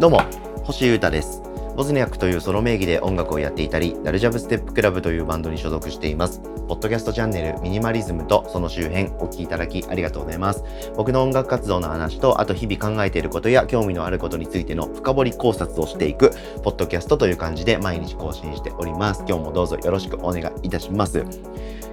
[0.00, 0.20] どうも
[0.64, 1.42] 星優太です
[1.78, 6.40] ボズニャックというソロ名義で音楽をやっていたり、ダルジャブステップクラブというバンドに所属しています。
[6.66, 10.64] ポッドキャストチャンネルミニマリズムとその周辺お聴きいただきありがとうございます。
[10.96, 16.32] 僕の音楽活動の話と、あと日々考えていることや興味のあることについての深掘り考察をしていく、
[16.64, 19.22] ポッドキャストという感じで毎日更新しております。
[19.28, 21.24] 今日もどうぞよろしくお願いいたします。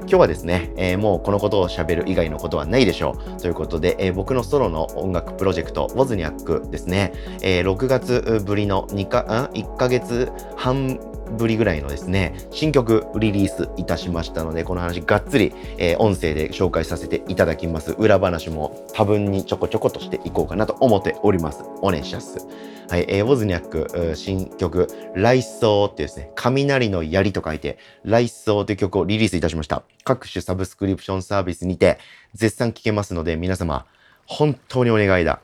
[0.08, 3.42] 今日はですね、えー、もうこのことを喋る以外のことはないでしょう。
[3.42, 7.12] ということで、えー、僕のソロの音楽プロジェクト、ウォズニャックですね、
[7.42, 11.00] えー、6月ぶりの2か、1ヶ月半
[11.38, 17.92] ぶりぐらいのですね、新曲リリースいたしましたので、この話がっつり、えー、音声で紹介させていただきます。
[17.94, 21.64] 裏話も多分にちょこちょことしていこうかなと思っております。
[21.82, 22.48] お願いします。
[22.90, 29.84] はい、えー、ウォズニャック新曲、雷奏ってですね、雷の槍と書いて、雷奏という曲をリリースいたしました。
[30.04, 31.98] 各種サブスクリプションサービスにて
[32.34, 33.86] 絶賛聴けますので、皆様、
[34.28, 35.40] 本当にお願いだ。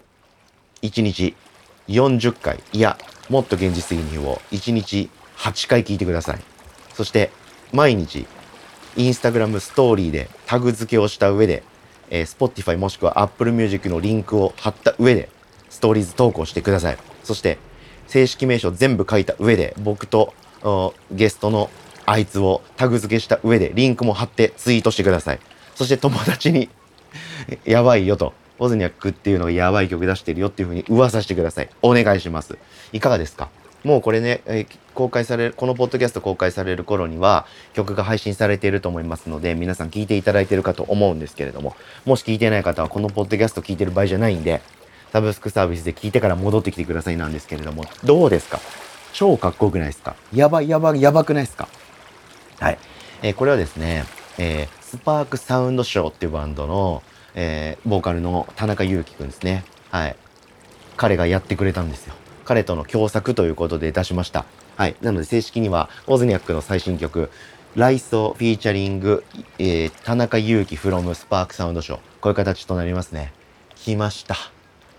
[0.84, 1.36] 1日
[1.88, 2.98] 40回、いや、
[3.30, 4.38] もっと現実的に言おう。
[4.52, 5.10] 1日
[5.42, 6.40] 8回聞いてください。
[6.94, 7.32] そして、
[7.74, 8.28] 毎日、
[8.96, 11.64] インスタグラムストーリーでタグ付けをした上で、
[12.10, 15.30] えー、Spotify もしくは Apple Music のリンクを貼った上で、
[15.70, 16.98] ストーリーズ投稿してください。
[17.24, 17.58] そして、
[18.08, 20.34] 正式名称全部書いた上で、僕と
[21.12, 21.72] ゲストの
[22.06, 25.40] あいつをタグ付けした上で、リンクも貼ってツイートしてください。
[25.76, 26.70] そして友達に
[27.66, 31.70] やばいよと、オズニャックっていうのがやばい曲出してるよっていう風に噂してください。
[31.82, 32.58] お願いします。
[32.94, 33.50] いかがですか？
[33.84, 44.62] もうこれね、え公開される、このポッドキャスト公開される頃には曲が配信されていると思いますので、皆さん聞いていただいているかと思うんですけれども、もし聞いてない方はこのポッドキャスト聞いてる場合じゃないんで、
[45.12, 48.60] サブスクサービスで聞いてから戻ってきてくださいなんですけれども、どうですか？
[49.14, 50.16] 超かっこよくないですか？
[50.34, 51.68] やばいやばいやばくないですか？
[52.60, 52.78] はい。
[53.24, 54.06] えー、これはですね、
[54.38, 57.04] えー、スパークサウンドショーっていうバンドの、
[57.36, 59.66] えー、ボーカルの田中裕樹くんですね。
[59.90, 60.16] はい。
[60.98, 62.14] 彼がやってくれたんですよ。
[62.52, 64.44] 彼との共作ということで出しました。
[64.76, 64.98] はい。
[65.00, 67.30] なので正式には、オズニャックの最新曲、
[67.78, 69.24] ライソフィーチャリング、
[69.58, 72.00] えー、田中裕樹 from スパークサウンドショー。
[72.20, 73.32] こういう形となりますね。
[73.78, 74.36] 来ました。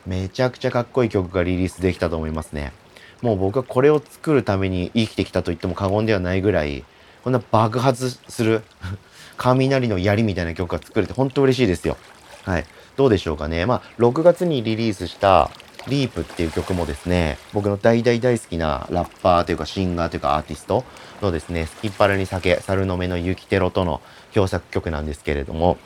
[0.07, 2.73] めちゃくちゃかっこいい曲がリリースできたと思いますね。
[3.21, 6.87] もう僕はこれを作るために生きてきたと言っても過言ではないぐらい、
[7.23, 8.63] こんな爆発する
[9.37, 11.99] 雷の槍みたいな曲が作れて本当嬉しいですよ。
[12.45, 12.65] はい。
[12.97, 13.67] どうでしょうかね。
[13.67, 15.51] まあ、6月にリリースした
[15.89, 20.85] リープっていう曲もですね、僕の大大大好きなラッパーというかシンガーというかアーティスト
[21.21, 24.01] のですね、スキッパルに酒、猿の目の雪テロとの
[24.33, 25.79] 共作曲なんですけれども、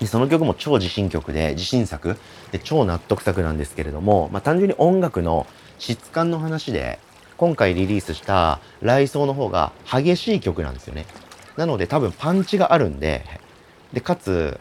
[0.00, 2.16] でその曲も超自信曲で、自信作
[2.50, 5.46] で超納得作なんですけれども、まあ単純に音楽の
[5.78, 6.98] 質感の話で、
[7.36, 11.06] 今回リリースした来奏の方が激しい曲なんですよね。
[11.56, 13.24] なので多分パンチがあるんで、
[13.92, 14.58] で、かつ、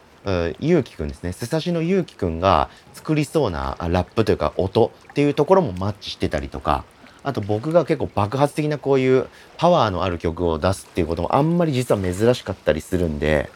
[0.59, 1.31] ゆうきくんですね。
[1.33, 6.83] すさしのゆうきくんが作りそうなラップというか音っていうところもマッチしてたりとか、
[7.23, 13.49] あと僕が結構爆発的なこういうパワーのある曲を出すっていうこともあんまり実は珍しかったりするんで、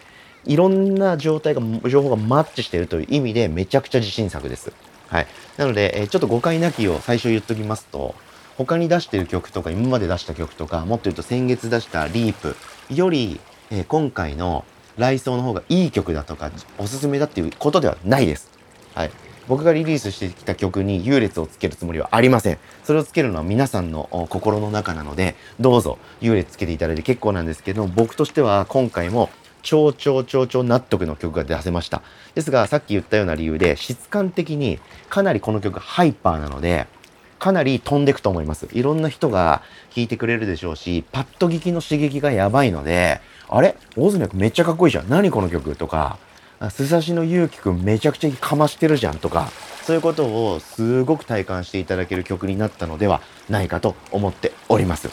[0.46, 4.74] いろんな状態が、情報がマッチしてるという意味でめちゃくちゃ自信作です。
[5.08, 5.28] はい。
[5.58, 8.16] なので、えちょっと誤解なきを最初言っときますと、
[8.58, 12.56] 他に出してる曲とか、今まで出した曲とか、もっと言うと先月出したリープ
[12.94, 13.40] より、
[13.72, 14.66] え、今回の
[14.98, 18.50] 来奏の方がいい曲だとか、おすすめだっていうことではないです。
[18.94, 19.12] はい。
[19.48, 22.58] 僕がリリースしてきた曲に優劣をつけるつもりはありません。
[22.84, 29.30] それをつけるのは皆さんの心の中なので、どうぞ優劣つけていただいて結構なんですけど、僕としては今回も
[29.62, 32.02] 超超超超納得の曲が出せました。
[32.36, 34.80] ですが、さっき言ったような理由で、質感的に
[35.10, 36.88] かなりこの曲ハイパーなので、
[37.44, 38.70] かなり飛んでくと思います。
[38.72, 43.76] いろんな人が聴いてくれるでしょうし、パッと聞きの刺激がやばいので、あれ？
[43.98, 45.10] オズニャクめっちゃかっこいいじゃん。
[45.10, 45.76] 何この曲？
[45.76, 46.18] とか、
[46.70, 55.10] スサシのゆうきくんめちゃくちゃかましてるじゃんとか、そういうことをすごく体感していただける曲になったのではないかと思っております。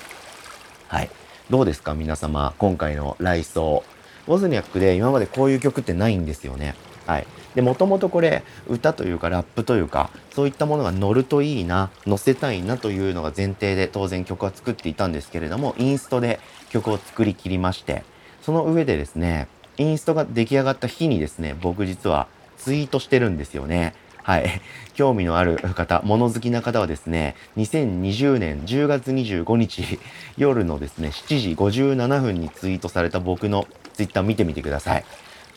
[0.87, 1.11] はい。
[1.51, 1.95] どうですか？
[1.95, 3.83] 皆様、今回の来奏。
[4.29, 6.77] ウォズニャックで今までこういう曲ってないんですよね。
[7.11, 7.27] はい。
[7.57, 16.39] で、もともとこれ、歌というかラップというか、そういったものが乗るといいな、乗せたいなというのが前提で当然曲は作っていたんですけれども、インストで
[16.71, 18.05] 曲を作りきりまして、
[18.43, 22.29] その上でですね、インストが出来上がった日にですね、僕実は
[22.59, 23.95] ツイートしてるんですよね。
[24.23, 24.61] はい。
[24.95, 29.99] 興味のある方、物好きな方はですね、2020年10月25日
[30.37, 35.05] 夜のですね、7時57分にツイートされた僕のツイッター見てみてください。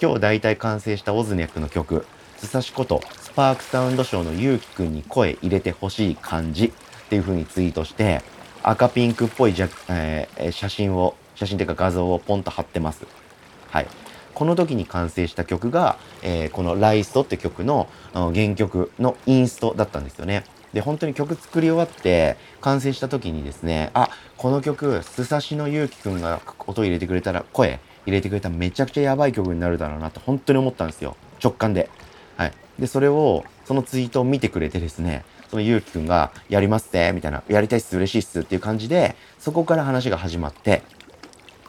[0.04, 2.06] 今日大体完成したオズニャックの曲、
[2.36, 6.72] スサシことスパークサウンドショーのゆうきくんに声入れてほしい感じっ
[7.08, 8.22] ていう風にツイートして、
[8.64, 13.06] 赤ピンクっぽいじゃ、えー、写真を、写真というか画像をポンと貼ってます。
[13.70, 13.88] はい。
[14.34, 20.44] この時に完成した曲が、えー、このライストって曲の原曲のインストだったんですよね。
[20.74, 31.16] で、本当に曲作り終わって完成した時にですね、あ、この曲、スサシのゆうきくんが音入れてくれたら、声入れてくれためちゃくちゃやばい曲になるだろうなって本当に思ったんですよ。
[31.44, 31.90] 直感で。
[32.38, 32.54] はい。
[32.80, 40.82] で、それを、そのツイートを見てくれてですね、そのゆうきくんが、やりますってみたいな、やりたいっす、嬉しいっすっていう感じで、そこから話が始まって、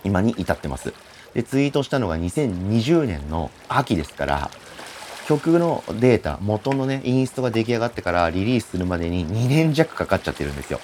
[0.05, 0.93] 今に至ってます。
[1.35, 4.51] で、ツイートしたのが2020年の秋ですから、
[5.27, 10.81] 曲のデータ、元のね、インストが出来上がってからリリースするまでに2年弱かかっちゃってるんですよ。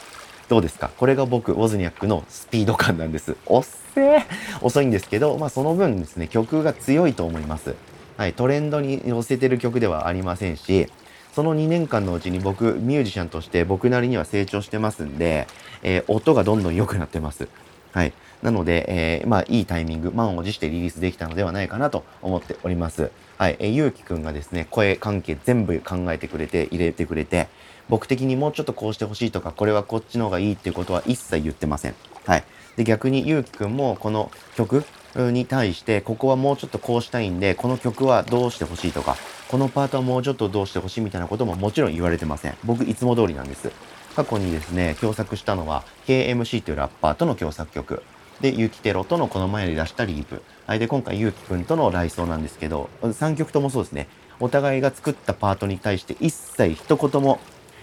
[0.51, 0.91] どうですか？
[0.99, 3.37] これが僕、ウォズニャックのスピード感なんです。
[3.47, 4.23] おっせー
[4.63, 7.77] 遅いんですけど、まあその分ですね、曲が強いと思います。
[8.17, 10.89] はい、トレンドに寄せてる曲ではありませんし、
[11.33, 15.47] その2年間のうちに僕、ミュージシャンとして僕なりには成長してますんで、
[15.85, 17.47] えー、音がどんどん良くなってます。
[17.93, 18.13] はい。
[18.43, 18.87] なので、
[19.21, 23.13] えー、まあ、いいタイミング、満を持してリリースできたのではないかなと思っております。
[23.39, 23.57] はい。
[23.61, 27.47] えー、ゆうきくんがですね、声関係全部考えてくれて、入れてくれて、
[27.91, 31.95] 僕的にもうちょっとこうしてほしいとか、これはこっちの方がいいっていうことは一切言ってません。
[32.25, 32.45] はい。
[32.77, 34.85] で、逆にゆうきくんもこの曲
[35.17, 39.17] に対して、ここはもうちょっとこうしたいんで、この曲はどうしてほしいとか、
[39.49, 42.57] このパートはもうちょっとどうしてほしいみたいなことももちろん言われてません。
[42.65, 43.73] 僕いつも通りなんです。
[44.15, 48.05] 過去にですね、共作したのは KMC というラッパーとの共作曲。
[48.41, 50.43] で、ユキテロとのこの前に出したリープ。
[50.67, 54.07] はい、で、今回ユウキくんとの雷槍なんですけど、3曲ともそうですね。
[54.39, 57.41] お互いが作ったパートに対して一切一言も、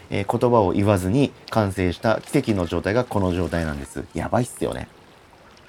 [0.10, 4.06] えー、言葉を言わずに完成した奇跡の状態がこの状態なんです。
[4.14, 4.88] やばいっすよね。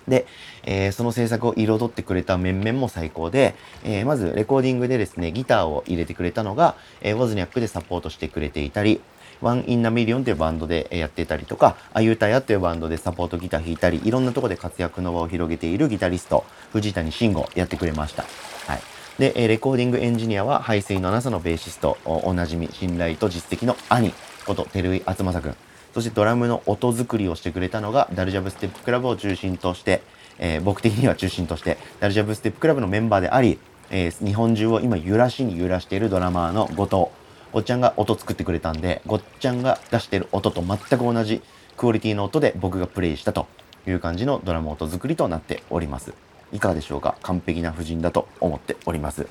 [0.09, 0.27] で、
[0.65, 3.55] えー、その制作を彩ってくれた面々も最高で、
[3.85, 9.01] えー、まずレコーディングでですね、ギターを入れてくれたのが、えー、 WOZNIAK でサポートしてくれていたり、
[9.41, 18.25] One in a Million というバンドでやってたりとか、あゆたやというバンドでサポートギター弾いたり、いろんなとこで活躍の場を広げているギタリスト、藤谷慎吾やってくれました。
[18.67, 18.81] はい。
[19.19, 24.13] で、レコーディングエンジニアは、排水の NASA のベーシスト、おなじみ、信頼と実績の兄
[24.49, 25.57] こと、照井敦正くん。
[25.95, 30.03] そしてドラムの音作りをしてくれたのが、ダルジャブステップクラブを中心として、
[30.39, 33.59] えー、僕的には中心として、ダルジャブステップクラブのメンバーであり、
[33.91, 37.07] えー、日本中を今揺らしに揺らしているドラマーの後藤。
[37.51, 41.41] ごっちゃんが音作ってくれたんで、ごっちゃんが出してる音と全く同じ
[41.77, 43.47] クオリティの音で僕がプレイしたと
[43.87, 46.13] いう感じのドラム音作りとなっております。
[46.53, 47.17] いかがでしょうか？
[47.23, 49.27] 完璧な布陣だと思っております。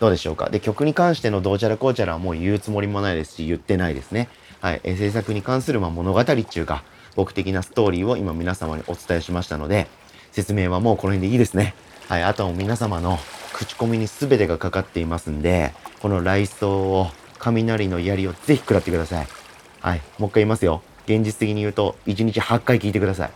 [0.00, 0.50] どうでしょうか？
[0.50, 4.28] で、曲に関してのどうちゃらこうちゃらはもう言うつもりもないですし、言ってないですね。
[4.60, 4.80] はい。
[4.84, 6.84] え制作に関するま物語っていうか、
[7.16, 9.86] 僕的なストーリーを今皆様にお伝えしましたので、
[10.32, 11.74] 説明はもうこの辺でいいですね。
[12.08, 12.22] はい。
[12.24, 13.18] あとは皆様の
[13.52, 17.08] 口コミに全てがかかっていますんで、この来奏を
[17.38, 19.28] 雷の槍をぜひ食らってください。
[19.80, 20.00] はい。
[20.18, 20.82] もう一回言いますよ。
[21.06, 23.30] 現実的に言うと、1日8回聞いてください。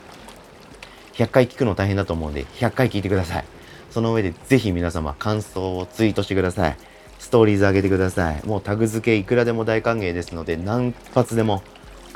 [1.14, 3.44] 100回聞くの大変だと思うんで、100回聞いてください。
[3.90, 6.76] その上でぜひ皆様感想をツイートしてください。
[7.18, 8.46] ストーリーズ上げてください。
[8.46, 11.62] もうタグ付けいくらでも大歓迎ですので、何発でも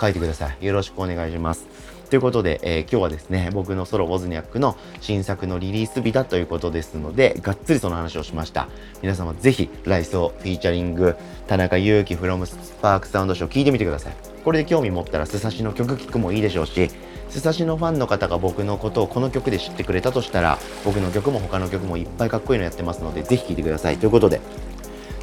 [0.01, 0.65] 書いてください。
[0.65, 1.67] よろしくお願いします。
[2.13, 8.69] ということで、えー、今日はですね、僕のソロウォズニャックの新作のリリース日だということですので、がっつりその話をしました。
[9.01, 11.17] 皆様ぜひ、ライスをフィーチャリング、
[11.47, 14.15] 田中祐希フロムスパークサウンドショー聞いてみてください。
[14.45, 16.91] これで興味持ったら、スサシの曲聴くもいいでしょうし、
[17.33, 23.97] スサシのファンの方が僕のことをこの曲で知ってくれたとしたら、僕の曲も他の曲もいっぱいかっこいいのやってますので、ぜひ聴いてください。
[23.97, 24.43] ということで、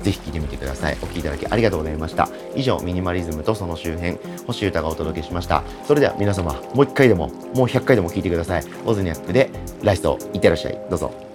[0.01, 0.97] ぜひ聴いてみてください。
[1.03, 2.27] お聴きいただきありがとうございました。
[2.55, 4.17] 以上、ミニマリズムとその周辺、
[4.47, 5.63] 星歌がお届けしました。
[5.85, 8.63] それでは皆様、もう1回でも、もう100回でも聴いてください。
[8.87, 9.51] オズニャックで
[9.83, 10.79] ライストいってらっしゃい。
[10.89, 11.28] どうぞ。